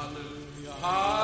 Hallelujah. 0.00 1.19